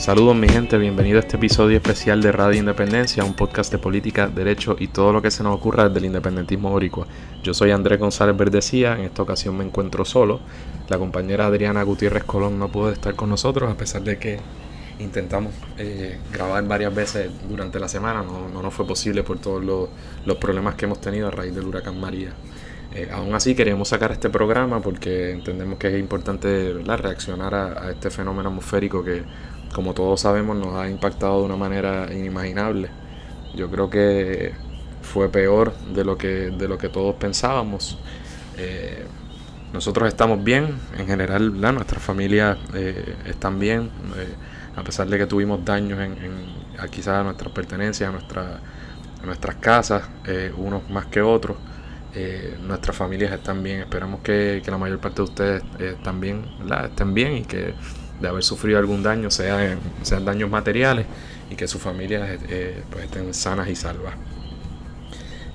[0.00, 4.28] Saludos mi gente, bienvenido a este episodio especial de Radio Independencia, un podcast de política,
[4.28, 7.06] derecho y todo lo que se nos ocurra desde el independentismo boricua.
[7.42, 10.40] Yo soy Andrés González Verdecía, en esta ocasión me encuentro solo.
[10.88, 14.38] La compañera Adriana Gutiérrez Colón no pudo estar con nosotros a pesar de que
[15.00, 19.62] intentamos eh, grabar varias veces durante la semana, no, no nos fue posible por todos
[19.62, 22.30] los, problemas que hemos tenido a raíz del huracán María.
[22.94, 28.10] Eh, aún así queríamos sacar este programa porque entendemos que es importante reaccionar a, este
[28.10, 29.22] fenómeno atmosférico que
[29.74, 32.90] como todos sabemos, nos ha impactado de una manera inimaginable.
[33.54, 34.52] Yo creo que
[35.02, 37.98] fue peor de lo que, de lo que todos pensábamos.
[38.56, 39.04] Eh,
[39.72, 44.34] nosotros estamos bien, en general nuestras familias eh, están bien, eh,
[44.76, 48.60] a pesar de que tuvimos daños en, en quizás a nuestras pertenencias, a, nuestra,
[49.24, 50.02] nuestras casas,
[50.56, 51.56] unos más que otros.
[52.66, 55.62] nuestras familias están bien, esperamos que, la mayor parte de ustedes
[56.02, 56.44] también
[56.84, 57.74] estén bien y que
[58.20, 61.06] de haber sufrido algún daño, sea sean daños materiales,
[61.50, 64.14] y que sus familias eh, pues estén sanas y salvas.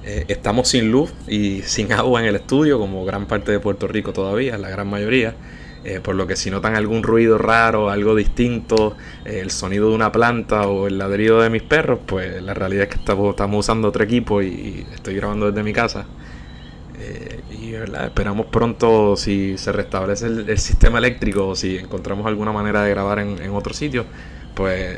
[0.03, 3.87] Eh, estamos sin luz y sin agua en el estudio, como gran parte de Puerto
[3.87, 5.35] Rico todavía, la gran mayoría.
[5.83, 10.11] Eh, por lo que si notan algún ruido raro, algo distinto, el sonido de una
[10.11, 13.89] planta o el ladrido de mis perros, pues la realidad es que estamos, estamos usando
[13.89, 16.07] otro equipo y estoy grabando desde mi casa.
[17.75, 22.89] Eh, esperamos pronto si se restablece el, sistema eléctrico o si encontramos alguna manera de
[22.91, 24.05] grabar en, otro sitio,
[24.53, 24.97] pues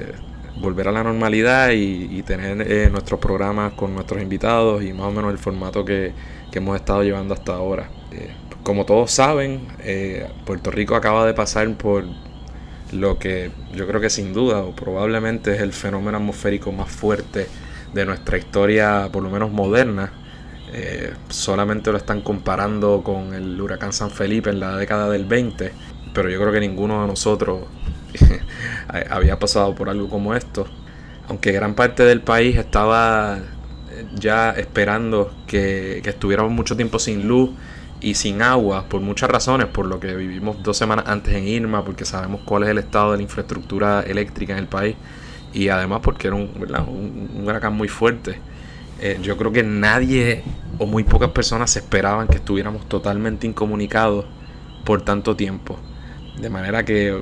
[0.62, 5.12] volver a la normalidad y, tener eh, nuestros programas con nuestros invitados y más o
[5.12, 6.14] menos el formato que,
[6.54, 7.88] hemos estado llevando hasta ahora.
[8.12, 8.32] Eh,
[8.64, 9.68] como todos saben,
[10.44, 12.04] Puerto Rico acaba de pasar por
[12.92, 17.46] lo que yo creo que sin duda o probablemente es el fenómeno atmosférico más fuerte
[17.94, 20.12] de nuestra historia, por lo menos moderna
[20.74, 25.72] eh, solamente lo están comparando con el huracán San Felipe en la década del 20,
[26.14, 27.62] pero yo creo que ninguno de nosotros
[29.10, 30.68] había pasado por algo como esto.
[31.30, 33.40] Aunque gran parte del país estaba
[34.16, 37.52] ya esperando que, estuviéramos mucho tiempo sin luz
[38.00, 41.84] y sin agua por muchas razones, por lo que vivimos dos semanas antes en Irma,
[41.84, 44.96] porque sabemos cuál es el estado de la infraestructura eléctrica en el país
[45.54, 48.40] y además porque era un huracán muy fuerte.
[49.00, 50.44] Eh, yo creo que nadie
[50.80, 54.26] o muy pocas personas esperaban que estuviéramos totalmente incomunicados
[54.86, 55.78] por tanto tiempo.
[56.40, 57.22] De manera que,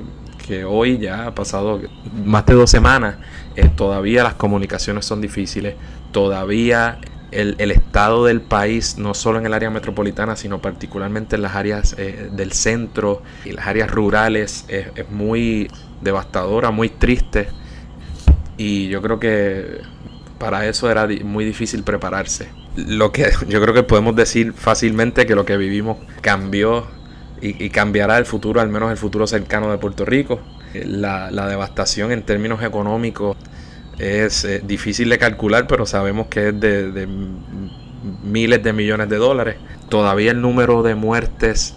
[0.67, 1.81] hoy ya ha pasado
[2.23, 3.17] más de dos semanas,
[3.55, 5.75] eh, todavía las comunicaciones son difíciles,
[6.11, 6.99] todavía
[7.31, 11.95] el, estado del país, no solo en el área metropolitana, sino particularmente en las áreas
[11.97, 15.69] eh, del centro y las áreas rurales, es muy
[16.01, 17.49] devastadora, muy triste.
[18.57, 19.81] Y yo creo que
[20.37, 22.49] para eso era muy difícil prepararse.
[22.75, 26.87] Lo que yo creo que podemos decir fácilmente que lo que vivimos cambió
[27.41, 30.39] y, cambiará el futuro, al menos el futuro cercano de Puerto Rico.
[30.73, 33.37] La, devastación en términos económicos
[33.99, 37.07] es eh, difícil de calcular, pero sabemos que es de,
[38.23, 39.57] miles de millones de dólares.
[39.89, 41.75] Todavía el número de muertes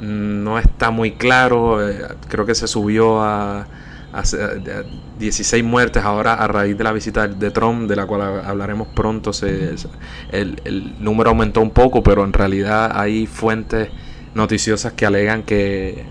[0.00, 1.88] no está muy claro.
[1.88, 1.98] Eh,
[2.28, 3.68] creo que se subió a
[5.18, 9.32] 16 muertes ahora a raíz de la visita de Trump, de la cual hablaremos pronto.
[9.32, 9.74] Se,
[10.30, 13.88] el, número aumentó un poco, pero en realidad hay fuentes
[14.34, 16.04] noticiosas que alegan que,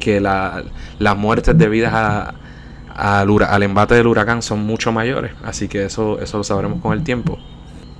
[0.00, 0.64] que la,
[0.98, 2.34] las muertes debidas a,
[2.94, 5.32] al, embate del huracán son mucho mayores.
[5.42, 7.38] Así que eso, eso lo sabremos con el tiempo.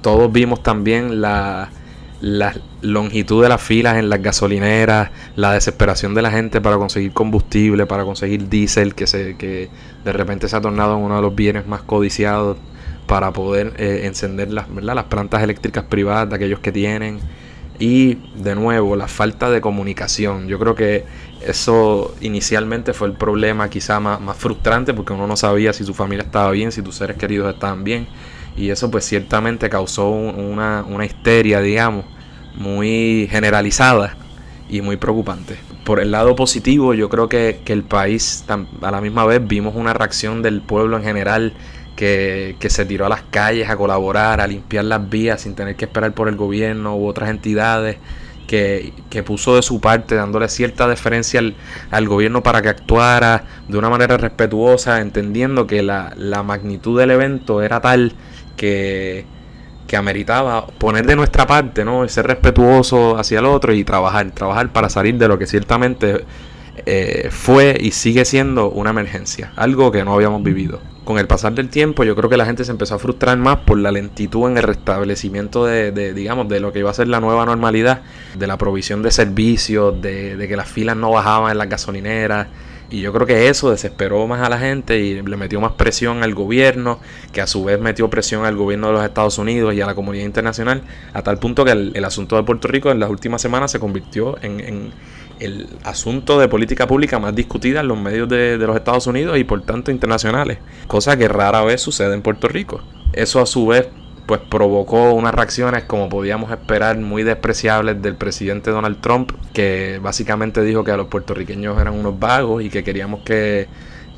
[0.01, 1.71] Todos vimos también la
[2.25, 7.13] la longitud de las filas en las gasolineras, la desesperación de la gente para conseguir
[7.13, 9.69] combustible, para conseguir diésel, que, se, que
[10.07, 12.57] de repente se ha tornado uno de los bienes más codiciados
[13.07, 17.21] para poder eh, encender las, las plantas eléctricas privadas de aquellos que tienen.
[17.79, 20.49] Y de nuevo, la falta de comunicación.
[20.49, 21.05] Yo creo que
[21.47, 25.93] eso inicialmente fue el problema quizá más, más frustrante porque uno no sabía si su
[25.93, 28.07] familia estaba bien, si tus seres queridos estaban bien
[28.57, 32.05] y eso pues ciertamente causó una, una histeria, digamos,
[32.55, 34.17] muy generalizada
[34.69, 35.57] y muy preocupante.
[35.85, 39.93] Por el lado positivo, yo creo que, el país, a la misma vez, vimos una
[39.93, 41.53] reacción del pueblo en general
[41.97, 45.85] que, se tiró a las calles a colaborar, a limpiar las vías sin tener que
[45.85, 47.99] esperar por el gobierno u otras entidades.
[48.47, 48.93] Que,
[49.27, 51.41] puso de su parte, dándole cierta deferencia
[51.91, 57.11] al, gobierno para que actuara de una manera respetuosa, entendiendo que la, la magnitud del
[57.11, 58.13] evento era tal
[58.57, 59.27] que,
[59.95, 62.09] que ameritaba poner de nuestra parte, ¿no?
[62.09, 66.25] Ser respetuoso hacia el otro y trabajar, trabajar para salir de lo que ciertamente
[66.85, 70.81] eh, fue y sigue siendo una emergencia, algo que no habíamos vivido.
[71.05, 73.59] Con el pasar del tiempo, yo creo que la gente se empezó a frustrar más
[73.59, 77.21] por la lentitud en el restablecimiento de, digamos, de lo que iba a ser la
[77.21, 78.03] nueva normalidad,
[78.37, 82.49] de la provisión de servicios, de, de que las filas no bajaban en las gasolineras,
[82.91, 86.23] Y yo creo que eso desesperó más a la gente y le metió más presión
[86.23, 87.01] al gobierno,
[87.33, 89.95] que a su vez metió presión al gobierno de los Estados Unidos y a la
[89.95, 90.83] comunidad internacional,
[91.13, 94.37] a tal punto que el, asunto de Puerto Rico en las últimas semanas se convirtió
[94.43, 94.93] en,
[95.41, 99.37] el asunto de política pública más discutida en los medios de, de los Estados Unidos
[99.39, 102.83] y por tanto internacionales, cosa que rara vez sucede en Puerto Rico.
[103.13, 103.89] Eso a su vez
[104.27, 110.63] pues provocó unas reacciones como podíamos esperar muy despreciables del presidente Donald Trump, que básicamente
[110.63, 113.69] dijo que a los puertorriqueños eran unos vagos y que queríamos que,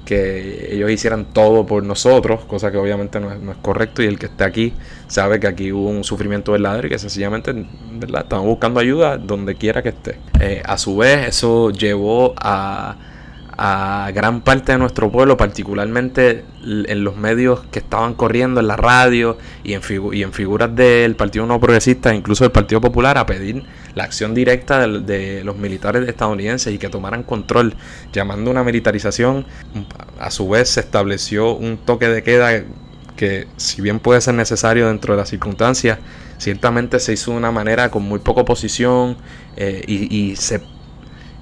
[0.09, 4.27] ellos hicieran todo por nosotros, cosa que obviamente no es, no correcto y el que
[4.27, 4.73] esté aquí
[5.09, 7.53] sabe que aquí hubo un sufrimiento verdadero y que sencillamente
[7.91, 8.25] ¿verdad?
[8.41, 10.21] buscando ayuda donde quiera que esté.
[10.39, 12.95] Eh, a su vez eso llevó a
[13.59, 18.77] a gran parte de nuestro pueblo, particularmente en los medios que estaban corriendo, en la
[18.77, 19.81] radio y en,
[20.13, 23.65] y en figuras del Partido No Progresista, incluso del Partido Popular, a pedir
[23.95, 27.75] la acción directa de, los militares estadounidenses y que tomaran control,
[28.13, 29.47] llamando una militarización.
[30.19, 32.63] A su vez se estableció un toque de queda
[33.17, 35.99] que, si bien puede ser necesario dentro de las circunstancias,
[36.37, 39.17] ciertamente se hizo de una manera con muy poca oposición
[39.57, 40.61] eh, y, y se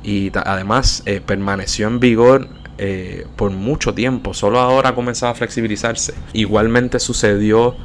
[0.05, 5.35] y además eh, permaneció en vigor eh, por mucho tiempo, solo ahora ha comenzado a
[5.35, 6.15] flexibilizarse.
[6.33, 7.77] Igualmente sucedió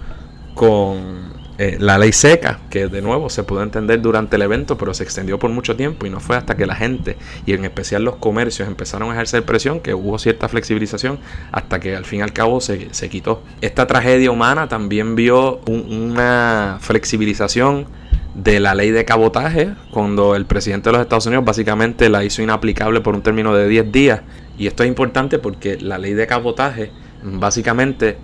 [0.56, 1.30] con
[1.60, 5.04] eh, la ley seca, que de nuevo se pudo entender durante el evento, pero se
[5.04, 8.16] extendió por mucho tiempo y no fue hasta que la gente y en especial los
[8.16, 11.20] comercios empezaron a ejercer presión que hubo cierta flexibilización
[11.52, 13.44] hasta que al fin y al cabo se, quitó.
[13.60, 17.88] Esta tragedia humana también vio una flexibilización
[18.36, 22.42] de la ley de cabotaje, cuando el presidente de los Estados Unidos básicamente la hizo
[22.42, 24.22] inaplicable por un término de 10 días.
[24.58, 26.92] Y esto es importante porque la ley de cabotaje
[27.24, 28.18] básicamente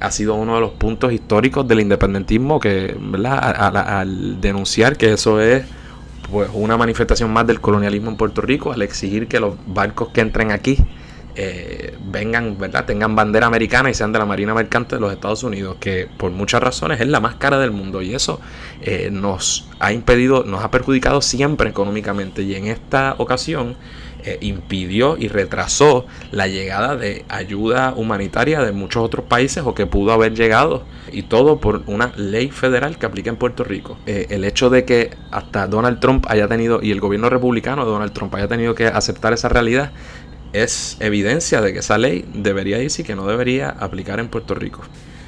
[0.00, 3.38] ha sido uno de los puntos históricos del independentismo que, ¿verdad?
[4.00, 5.64] Al, denunciar que eso es
[6.30, 10.20] pues una manifestación más del colonialismo en Puerto Rico, al exigir que los barcos que
[10.20, 10.78] entren aquí
[11.36, 12.84] eh, vengan, ¿verdad?
[12.84, 16.32] Tengan bandera americana y sean de la Marina Mercante de los Estados Unidos, que por
[16.32, 18.40] muchas razones es la más cara del mundo y eso
[18.82, 23.76] eh, nos ha impedido, nos ha perjudicado siempre económicamente y en esta ocasión
[24.22, 29.86] eh, impidió y retrasó la llegada de ayuda humanitaria de muchos otros países o que
[29.86, 33.96] pudo haber llegado y todo por una ley federal que aplica en Puerto Rico.
[34.06, 38.12] el hecho de que hasta Donald Trump haya tenido y el gobierno republicano de Donald
[38.12, 39.92] Trump haya tenido que aceptar esa realidad
[40.52, 44.54] es evidencia de que esa ley debería irse y que no debería aplicar en Puerto
[44.54, 44.82] Rico.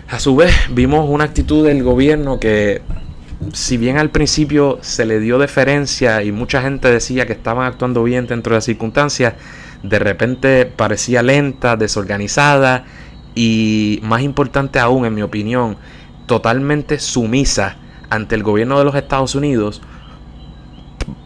[0.09, 2.83] A su vez, vimos una actitud del gobierno que,
[3.53, 8.03] si bien al principio se le dio deferencia y mucha gente decía que estaban actuando
[8.03, 9.35] bien dentro de las circunstancias,
[9.83, 12.85] de repente parecía lenta, desorganizada
[13.35, 15.77] y, más importante aún, en mi opinión,
[16.27, 17.77] totalmente sumisa
[18.11, 19.81] ante el gobierno de los Estados Unidos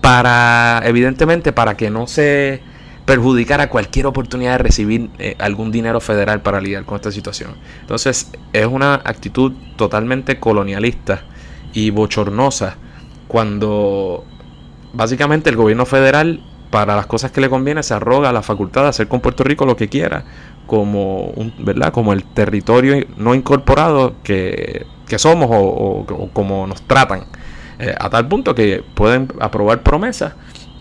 [0.00, 2.62] para, evidentemente, para que no se
[3.06, 7.54] perjudicar a cualquier oportunidad de recibir eh, algún dinero federal para lidiar con esta situación.
[7.80, 11.22] Entonces es una actitud totalmente colonialista
[11.72, 12.76] y bochornosa
[13.28, 14.24] cuando
[14.92, 18.88] básicamente el gobierno federal para las cosas que le conviene se arroga la facultad de
[18.88, 20.24] hacer con Puerto Rico lo que quiera
[20.66, 21.92] como un, ¿verdad?
[21.92, 24.84] como el territorio no incorporado que,
[25.16, 27.24] somos o, como nos tratan
[27.78, 30.34] eh, a tal punto que pueden aprobar promesas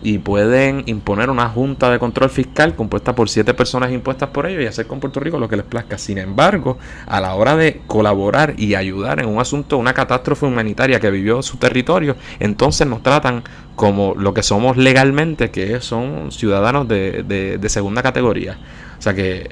[0.06, 4.62] y pueden imponer una junta de control fiscal compuesta por siete personas impuestas por ellos
[4.62, 5.98] y hacer con Puerto Rico lo que les plazca.
[5.98, 11.00] Sin embargo, a la hora de colaborar y ayudar en un asunto, una catástrofe humanitaria
[11.00, 13.42] que vivió su territorio, entonces nos tratan
[13.74, 18.60] como lo que somos legalmente, que son ciudadanos de, segunda categoría.
[18.96, 19.50] O sea que,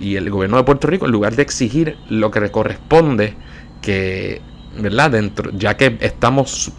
[0.00, 3.34] y el gobierno de Puerto Rico, en lugar de exigir lo que le corresponde,
[3.82, 4.40] que
[4.78, 5.10] ¿verdad?
[5.10, 6.72] Dentro, ya que estamos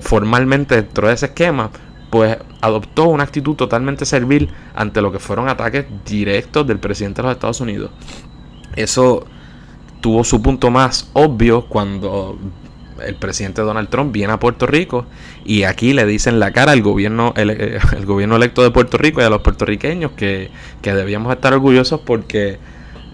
[0.00, 1.70] formalmente dentro de ese esquema,
[2.10, 7.28] pues adoptó una actitud totalmente servil ante lo que fueron ataques directos del presidente de
[7.28, 7.90] los Estados Unidos.
[8.76, 9.24] Eso
[10.00, 12.38] tuvo su punto más obvio cuando
[13.04, 15.06] el presidente Donald Trump viene a Puerto Rico
[15.44, 19.20] y aquí le dicen la cara al gobierno, el, eh, gobierno electo de Puerto Rico
[19.20, 20.50] y a los puertorriqueños que,
[20.82, 22.58] que debíamos estar orgullosos porque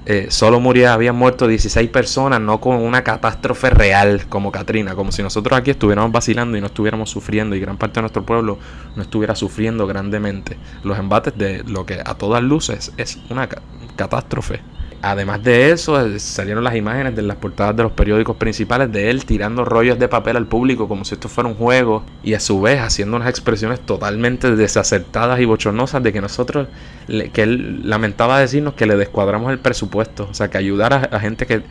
[0.09, 5.11] eh, solo murió, habían muerto 16 personas, no con una catástrofe real como Katrina, como
[5.11, 8.57] si nosotros aquí estuviéramos vacilando y no estuviéramos sufriendo y gran parte de nuestro pueblo
[8.95, 10.57] no estuviera sufriendo grandemente.
[10.85, 13.49] Los embates de lo que a todas luces es una
[13.97, 14.61] catástrofe.
[15.07, 19.09] Además de eso, eh, salieron las imágenes de las portadas de los periódicos principales de
[19.09, 22.41] él tirando rollos de papel al público como si esto fuera un juego y a
[22.41, 26.67] su vez haciendo unas expresiones totalmente desacertadas y bochornosas de que nosotros,
[27.07, 31.47] que él lamentaba decirnos que le descuadramos el presupuesto, o sea, que ayudar a, gente
[31.47, 31.63] que,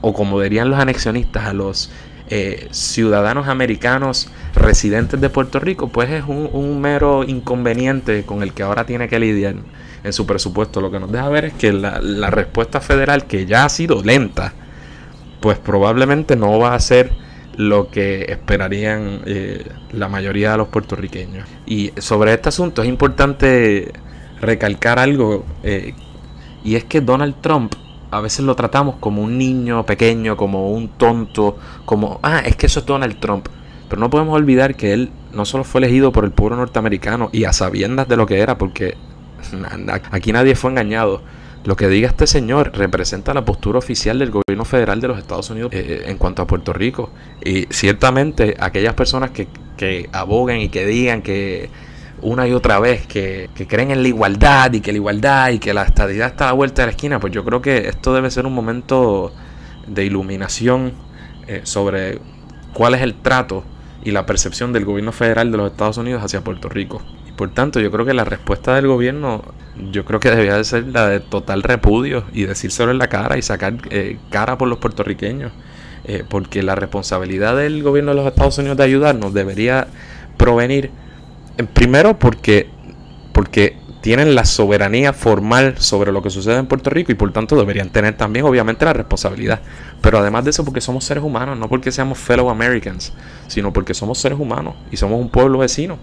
[0.00, 1.92] o como dirían los anexionistas, a los
[2.28, 8.64] eh, ciudadanos americanos residentes de Puerto Rico, pues es un, mero inconveniente con el que
[8.64, 9.54] ahora tiene que lidiar
[10.04, 10.80] en su presupuesto.
[10.80, 14.02] Lo que nos deja ver es que la, la respuesta federal, que ya ha sido
[14.02, 14.52] lenta,
[15.40, 17.12] pues probablemente no va a ser
[17.58, 21.46] lo que esperarían eh, la mayoría de los puertorriqueños.
[21.66, 23.92] Y sobre este asunto es importante
[24.40, 25.92] recalcar algo, eh,
[26.62, 27.74] y es que Donald Trump
[28.12, 32.66] a veces lo tratamos como un niño pequeño, como un tonto, como, ah, es que
[32.66, 33.48] eso es Donald Trump.
[33.88, 37.44] Pero no podemos olvidar que él no solo fue elegido por el pueblo norteamericano y
[37.44, 38.96] a sabiendas de lo que era, porque
[40.10, 41.22] aquí nadie fue engañado
[41.64, 45.50] lo que diga este señor representa la postura oficial del gobierno federal de los Estados
[45.50, 47.10] Unidos eh, en cuanto a Puerto Rico.
[47.44, 51.68] Y ciertamente aquellas personas que, que aboguen y que digan que
[52.22, 55.74] una y otra vez que, creen en la igualdad y que la igualdad y que
[55.74, 58.30] la estadidad está a la vuelta de la esquina, pues yo creo que esto debe
[58.30, 59.32] ser un momento
[59.86, 60.92] de iluminación
[61.46, 62.20] eh, sobre
[62.72, 63.64] cuál es el trato
[64.02, 67.02] y la percepción del gobierno federal de los Estados Unidos hacia Puerto Rico.
[67.38, 69.44] Por tanto, yo creo que la respuesta del gobierno
[69.92, 73.38] yo creo que debía de ser la de total repudio y decírselo en la cara
[73.38, 75.52] y sacar eh, cara por los puertorriqueños.
[76.04, 79.86] Eh, porque la responsabilidad del gobierno de los Estados Unidos de ayudarnos debería
[80.36, 80.90] provenir,
[81.58, 82.68] en primero, porque,
[83.32, 83.76] porque
[84.08, 87.90] tienen la soberanía formal sobre lo que sucede en Puerto Rico y por tanto deberían
[87.90, 89.60] tener también obviamente la responsabilidad.
[90.00, 93.12] Pero además de eso porque somos seres humanos, no porque seamos fellow Americans,
[93.48, 95.98] sino porque somos seres humanos y somos un pueblo vecino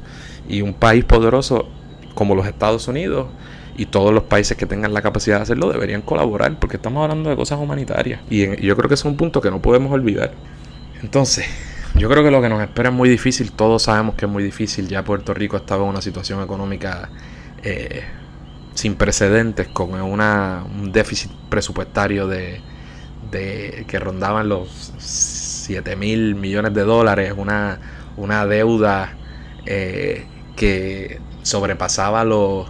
[0.47, 1.67] y un país poderoso
[2.13, 3.25] como los Estados Unidos
[3.75, 7.31] y todos los países que tengan la capacidad de hacerlo deberían colaborar porque estamos hablando
[7.31, 10.31] de cosas humanitarias y, yo creo que es un punto que no podemos olvidar.
[11.01, 11.47] Entonces,
[11.95, 14.43] yo creo que lo que nos espera es muy difícil, todos sabemos que es muy
[14.43, 17.09] difícil, ya Puerto Rico estaba en una situación económica
[17.65, 18.03] eh,
[18.75, 22.61] sin precedentes, con una, un déficit presupuestario de,
[23.31, 27.79] de que rondaban los 7 mil millones de dólares, una,
[28.17, 29.17] una deuda
[29.65, 32.67] eh, que sobrepasaba los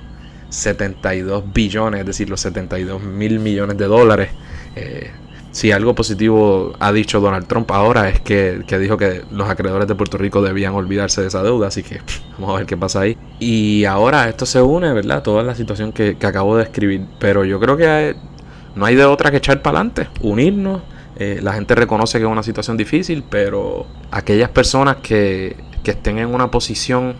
[0.49, 4.29] 72 billones, es decir, los 72 mil millones de dólares.
[4.75, 5.11] Eh,
[5.55, 9.95] si algo positivo ha dicho Donald Trump ahora es que, dijo que los acreedores de
[9.95, 12.01] Puerto Rico debían olvidarse de esa deuda, así que
[12.37, 13.17] vamos a ver qué pasa ahí.
[13.39, 15.23] Y ahora esto se une, ¿verdad?
[15.23, 18.17] Toda la situación que, acabo de escribir, pero yo creo que
[18.75, 20.81] no hay de otra que echar para adelante, unirnos.
[21.15, 26.17] Eh, la gente reconoce que es una situación difícil, pero aquellas personas que, que estén
[26.17, 27.15] en una posición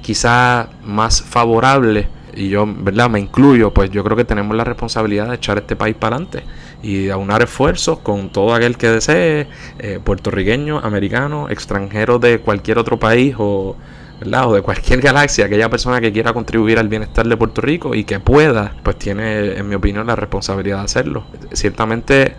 [0.00, 3.10] quizá más favorable y yo, ¿verdad?
[3.10, 6.44] Me incluyo, pues yo creo que tenemos la responsabilidad de echar este país para adelante
[6.82, 12.98] y aunar esfuerzos con todo aquel que desee, eh, puertorriqueño, americano, extranjero de cualquier otro
[12.98, 13.76] país o,
[14.20, 14.48] ¿verdad?
[14.48, 18.04] o de cualquier galaxia, aquella persona que quiera contribuir al bienestar de Puerto Rico y
[18.04, 21.24] que pueda, pues tiene, en mi opinión, la responsabilidad de hacerlo.
[21.52, 22.34] Ciertamente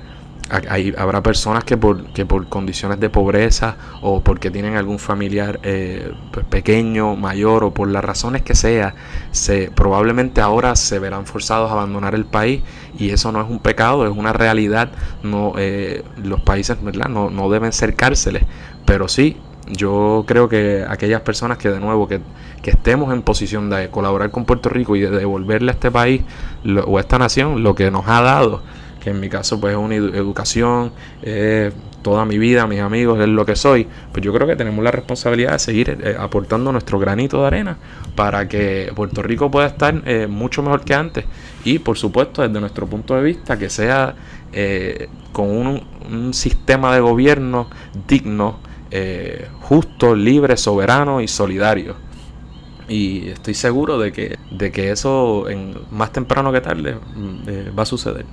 [0.50, 6.12] habrá personas que por, que por condiciones de pobreza o porque tienen algún familiar eh,
[6.50, 8.96] pequeño, mayor o por las razones que sea,
[9.32, 12.62] se, probablemente ahora se verán forzados a abandonar el país
[12.98, 14.92] y eso no es un pecado, es una realidad.
[15.24, 17.10] No, eh, los países ¿verdad?
[17.10, 18.44] No, no deben ser cárceles,
[18.86, 19.38] pero sí
[19.70, 22.22] yo creo que aquellas personas que de nuevo que,
[22.62, 26.22] que, estemos en posición de colaborar con Puerto Rico y de devolverle a este país
[26.86, 28.62] o a esta nación lo que nos ha dado
[29.06, 30.92] en mi caso pues es una educación,
[32.08, 34.92] toda mi vida, mis amigos, es lo que soy, pues yo creo que tenemos la
[34.92, 37.77] responsabilidad de seguir eh, aportando nuestro granito de arena
[38.16, 41.25] para que Puerto Rico pueda estar eh, mucho mejor que antes
[41.66, 44.16] y por supuesto desde nuestro punto de vista que sea
[44.54, 47.68] eh, con un, sistema de gobierno
[48.08, 48.60] digno,
[49.63, 51.96] justo, libre, soberano y solidario.
[52.88, 56.96] Y estoy seguro de que, de que eso en, más temprano que tarde
[57.77, 58.25] va a suceder.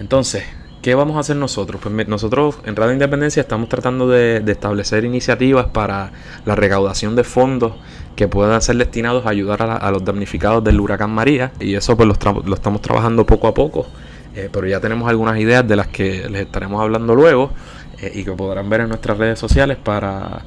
[0.00, 0.44] Entonces,
[0.80, 1.80] ¿qué vamos a hacer nosotros?
[1.80, 6.10] Pues nosotros en Radio Independencia estamos tratando de, establecer iniciativas para
[6.46, 7.74] la recaudación de fondos
[8.16, 11.52] que puedan ser destinados a ayudar a, los damnificados del huracán María.
[11.60, 13.86] Y eso pues lo, estamos trabajando poco a poco.
[14.34, 17.50] Eh, pero ya tenemos algunas ideas de las que les estaremos hablando luego
[18.00, 20.42] eh, y que podrán ver en nuestras redes sociales para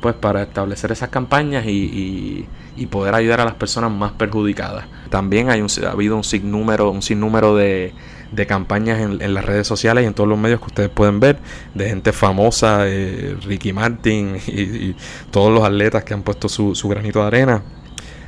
[0.00, 2.46] pues para establecer esas campañas y,
[2.90, 4.86] poder ayudar a las personas más perjudicadas.
[5.10, 7.92] También hay un, ha habido un sinnúmero, un sinnúmero de,
[8.32, 11.38] de campañas en, las redes sociales y en todos los medios que ustedes pueden ver,
[11.74, 14.94] de gente famosa, eh, Ricky Martin y,
[15.30, 17.62] todos los atletas que han puesto su, su granito de arena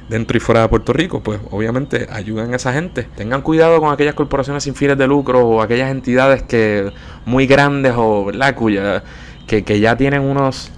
[0.09, 3.05] dentro y fuera de Puerto Rico, pues obviamente ayuden a esa gente.
[3.17, 6.93] Tengan cuidado con aquellas corporaciones sin fines de lucro o aquellas entidades que
[7.25, 8.55] muy grandes o ¿verdad?
[8.55, 9.03] Cuya,
[9.47, 10.71] que, que ya tienen unos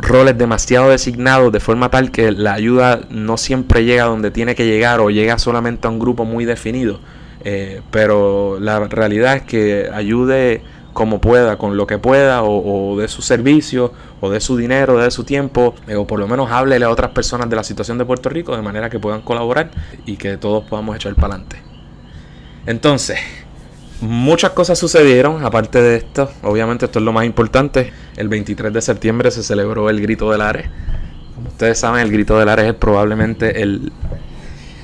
[0.00, 4.66] roles demasiado designados de forma tal que la ayuda no siempre llega donde tiene que
[4.66, 7.00] llegar o llega solamente a un grupo muy definido.
[7.44, 10.62] Eh, pero la realidad es que ayude
[10.92, 15.12] como pueda, con lo que pueda, o, de su servicio, o de su dinero, de
[15.12, 18.04] su tiempo, eh, o por lo menos háblele a otras personas de la situación de
[18.04, 19.70] Puerto Rico de manera que puedan colaborar
[20.06, 21.62] y que todos podamos echar para adelante.
[22.66, 23.18] Entonces,
[24.00, 28.80] muchas cosas sucedieron, aparte de esto, obviamente esto es lo más importante, el 23 de
[28.80, 30.68] septiembre se celebró el Grito del Ares.
[31.34, 33.92] Como ustedes saben, el Grito del Ares es probablemente el,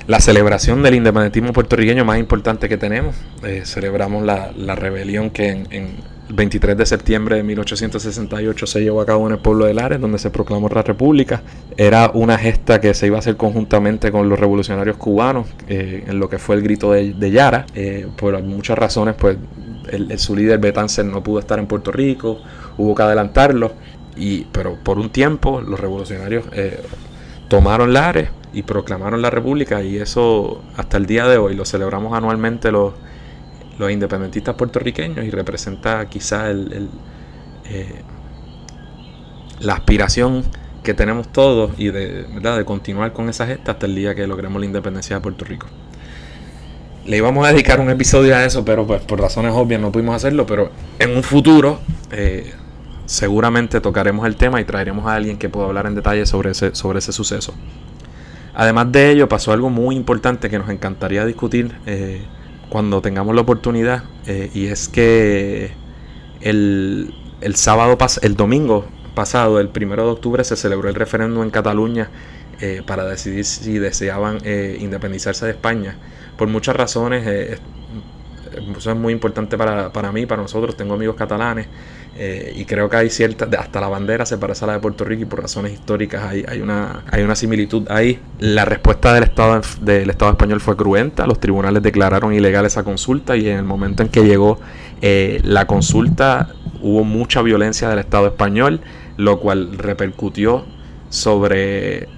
[0.06, 3.16] la celebración del independentismo puertorriqueño más importante que tenemos.
[3.42, 9.07] Eh, celebramos la, rebelión que en, el 23 de septiembre de 1868 se llevó a
[9.07, 11.43] cabo en el pueblo de Lares, donde se proclamó la República.
[11.76, 16.19] Era una gesta que se iba a hacer conjuntamente con los revolucionarios cubanos, eh, en
[16.19, 17.66] lo que fue el grito de, Yara.
[17.75, 19.37] Eh, por muchas razones, pues
[19.90, 22.38] el, su líder Betancer no pudo estar en Puerto Rico,
[22.78, 23.73] hubo que adelantarlo.
[24.16, 26.45] Y, pero por un tiempo los revolucionarios
[27.49, 32.16] tomaron Lares y proclamaron la república y eso hasta el día de hoy lo celebramos
[32.16, 32.95] anualmente los,
[33.78, 36.88] los independentistas puertorriqueños y representa quizá el,
[37.69, 38.02] eh,
[39.61, 40.45] la aspiración
[40.83, 42.59] que tenemos todos y de, ¿verdad?
[42.59, 45.66] de continuar con esa gesta hasta el día que logremos la independencia de Puerto Rico.
[47.07, 50.14] Le íbamos a dedicar un episodio a eso, pero pues por razones obvias no pudimos
[50.14, 51.81] hacerlo, pero en un futuro
[52.12, 52.52] eh,
[53.07, 56.75] seguramente tocaremos el tema y traeremos a alguien que pueda hablar en detalle sobre ese,
[56.75, 57.54] sobre ese suceso.
[58.54, 62.23] Además de ello, pasó algo muy importante que nos encantaría discutir eh,
[62.75, 65.71] cuando tengamos la oportunidad, eh, y es que
[66.40, 71.50] el, el sábado, el domingo pasado, el primero de octubre, se celebró el referéndum en
[71.50, 72.11] Cataluña
[72.61, 74.38] eh, para decidir si deseaban
[74.81, 75.99] independizarse de España.
[76.37, 77.25] Por muchas razones,
[78.76, 80.76] eso es muy importante para, para mí, para nosotros.
[80.76, 81.69] Tengo amigos catalanes
[82.16, 85.04] eh, y creo que hay cierta, hasta la bandera se parece a la de Puerto
[85.04, 88.21] Rico y por razones históricas hay, hay, una, hay una similitud ahí.
[88.38, 93.37] La respuesta del Estado, del Estado español fue cruenta, los tribunales declararon ilegal esa consulta
[93.37, 94.61] y en el momento en que llegó
[95.02, 96.50] eh, la consulta
[96.83, 98.80] hubo mucha violencia del Estado español,
[99.16, 100.64] lo cual repercutió
[101.09, 102.09] sobre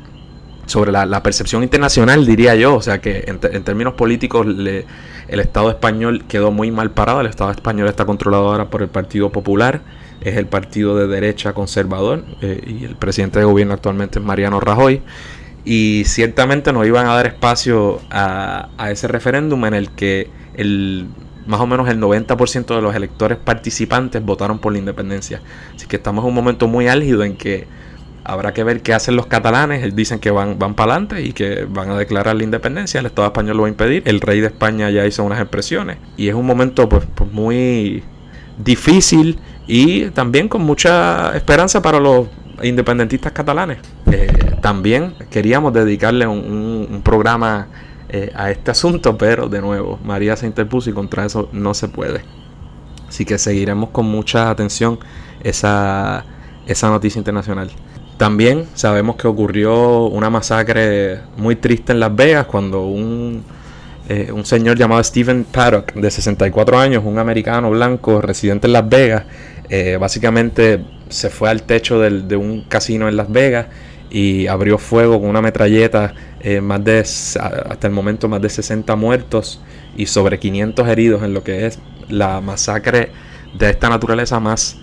[0.67, 2.75] sobre la, percepción internacional, diría yo.
[2.75, 4.85] O sea que en, términos políticos le,
[5.29, 7.21] el Estado español quedó muy mal parado.
[7.21, 9.81] El Estado español está controlado ahora por el Partido Popular,
[10.21, 14.61] es el partido de derecha conservador eh, y el presidente de gobierno actualmente es Mariano
[14.61, 15.03] Rajoy.
[15.65, 21.09] Y ciertamente no iban a dar espacio a, ese referéndum en el que el,
[21.47, 25.43] más o menos el 90% de los electores participantes votaron por la independencia.
[25.75, 27.67] Así que estamos en un momento muy álgido en que
[28.29, 29.95] Habrá que ver qué hacen los catalanes.
[29.95, 33.01] Dicen que van, van para adelante y que van a declarar la independencia.
[33.01, 34.03] El Estado español lo va a impedir.
[34.05, 35.99] El rey de España ya hizo unas expresiones.
[36.17, 38.03] Y es un momento pues, pues muy
[38.59, 42.29] difícil y también con mucha esperanza para los
[42.63, 43.79] independentistas catalanes.
[44.11, 44.29] Eh,
[44.61, 47.69] también queríamos dedicarle un, programa
[48.09, 51.89] eh, a este asunto, pero de nuevo, María se interpuso y contra eso no se
[51.89, 52.23] puede.
[53.09, 54.99] Así que seguiremos con mucha atención
[55.43, 56.25] esa,
[56.67, 57.71] esa noticia internacional.
[58.17, 63.45] También sabemos que ocurrió una masacre muy triste en Las Vegas cuando un,
[64.09, 68.89] eh, un señor llamado Stephen Paddock, de 64 años, un americano blanco residente en Las
[68.89, 69.25] Vegas,
[69.69, 73.67] eh, básicamente se fue al techo de un casino en Las Vegas
[74.11, 78.97] y abrió fuego con una metralleta, eh, más de, hasta el momento más de 60
[78.97, 79.61] muertos
[79.97, 83.11] y sobre 500 heridos en lo que es la masacre
[83.59, 84.79] de esta naturaleza más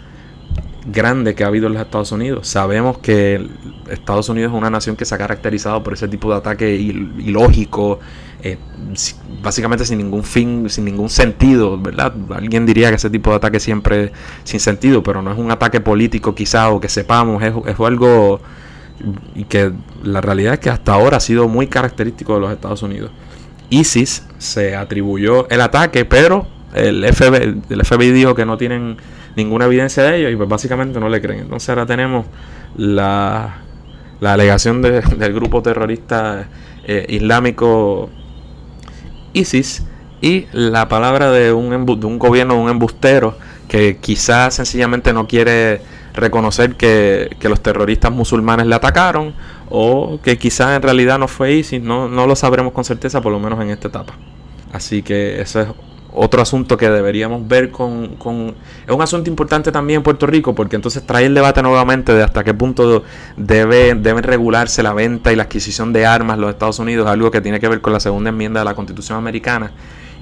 [0.86, 2.48] grande que ha habido en los Estados Unidos.
[2.48, 3.48] Sabemos que
[3.90, 8.00] Estados Unidos es una nación que se ha caracterizado por ese tipo de ataque ilógico,
[8.42, 8.58] eh,
[9.42, 12.14] básicamente sin ningún fin, sin ningún sentido, ¿verdad?
[12.32, 14.12] Alguien diría que ese tipo de ataque siempre
[14.44, 18.42] sin sentido, pero no es un ataque político quizá o que sepamos, es, es algo
[19.36, 19.72] y que
[20.04, 23.12] la realidad es que hasta ahora ha sido muy característico de los Estados Unidos.
[23.70, 28.98] ISIS se atribuyó el ataque, pero el FBI, el FBI dijo que no tienen
[29.36, 31.42] ninguna evidencia de ello y pues básicamente no le creen.
[31.42, 32.26] Entonces ahora tenemos
[32.76, 33.58] la,
[34.20, 36.48] la alegación del grupo terrorista
[36.86, 38.10] eh, islámico
[39.34, 39.84] ISIS
[40.22, 45.82] y la palabra de un, de un gobierno, un embustero que quizás sencillamente no quiere
[46.14, 49.34] reconocer que, que, los terroristas musulmanes le atacaron
[49.70, 53.32] o que quizás en realidad no fue ISIS, no, no lo sabremos con certeza por
[53.32, 54.14] lo menos en esta etapa.
[54.72, 55.68] Así que eso es
[56.16, 58.16] otro asunto que deberíamos ver con,
[58.88, 62.24] Es un asunto importante también en Puerto Rico porque entonces trae el debate nuevamente de
[62.24, 63.04] hasta qué punto
[63.38, 67.32] debe, deben regularse la venta y la adquisición de armas en los Estados Unidos, algo
[67.32, 69.72] que tiene que ver con la segunda enmienda de la Constitución americana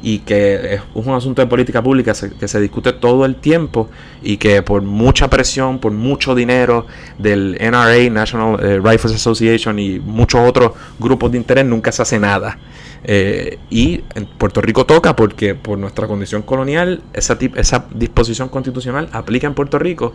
[0.04, 3.90] y que es un asunto de política pública que se discute todo el tiempo
[4.22, 10.00] y que por mucha presión, por mucho dinero del NRA, National eh, Rifles Association y
[10.00, 12.58] muchos otros grupos de interés nunca se hace nada.
[13.04, 19.10] Eh, y en Puerto Rico toca porque por nuestra condición colonial esa, esa disposición constitucional
[19.12, 20.14] aplica en Puerto Rico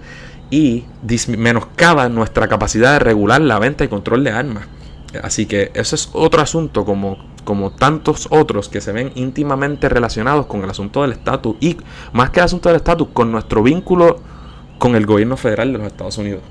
[0.51, 0.85] y
[1.37, 4.68] menoscaba nuestra capacidad de regular la venta y control de armas.
[5.22, 10.46] Así que ese es otro asunto como, como tantos otros que se ven íntimamente relacionados
[10.46, 11.77] con el asunto del estatus y
[12.12, 14.20] más que el asunto del estatus, con nuestro vínculo
[14.79, 16.42] con el gobierno federal de los Estados Unidos.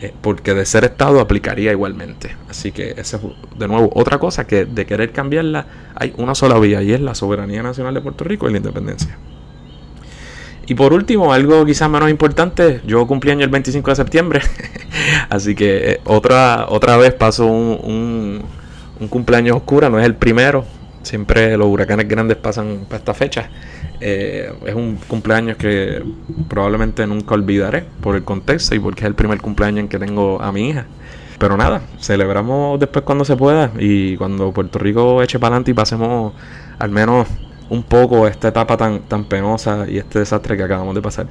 [0.00, 2.36] Eh, porque de ser Estado aplicaría igualmente.
[2.50, 3.22] Así que esa es
[3.58, 7.14] de nuevo otra cosa que de querer cambiarla hay una sola vía y es la
[7.14, 9.16] soberanía nacional de Puerto Rico y la independencia.
[10.66, 14.40] Y por último, algo quizás menos importante, yo cumplí año el 25 de septiembre,
[15.30, 18.42] así que eh, otra, otra vez paso un,
[19.08, 20.64] cumpleaños oscura, no es el primero,
[21.02, 23.48] siempre los huracanes grandes pasan para esta fecha.
[24.00, 26.02] Eh, es un cumpleaños que
[26.48, 30.40] probablemente nunca olvidaré por el contexto y porque es el primer cumpleaños en que tengo
[30.42, 30.86] a mi hija.
[31.38, 35.74] Pero nada, celebramos después cuando se pueda y cuando Puerto Rico eche para adelante y
[35.74, 36.32] pasemos
[36.78, 37.26] al menos
[37.68, 41.26] un poco esta etapa tan, tan penosa y este desastre que acabamos de pasar.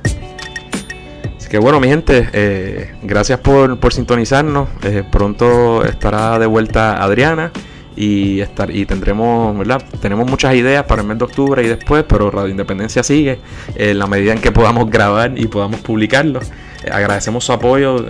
[1.38, 4.68] Así que bueno, mi gente, eh, gracias por, por sintonizarnos.
[4.84, 7.52] Eh, pronto estará de vuelta Adriana
[7.96, 9.84] y estar y tendremos, ¿verdad?
[10.02, 13.40] Tenemos muchas ideas para el mes de octubre y después, pero Radio Independencia sigue
[13.76, 16.40] en la medida en que podamos grabar y podamos publicarlo.
[16.84, 18.06] Eh, agradecemos su apoyo,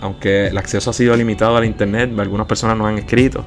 [0.00, 3.44] aunque el acceso ha sido limitado al internet, algunas personas nos han escrito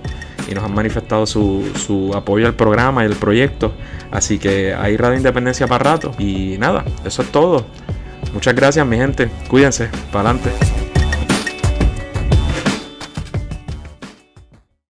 [0.49, 3.73] y nos han manifestado su, su apoyo al programa y al proyecto.
[4.11, 6.11] Así que hay Radio Independencia para rato.
[6.17, 7.65] Y nada, eso es todo.
[8.33, 9.29] Muchas gracias, mi gente.
[9.47, 9.89] Cuídense.
[10.11, 10.78] Para adelante.